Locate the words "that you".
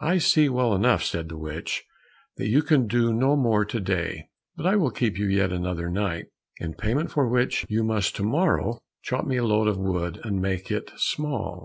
2.38-2.62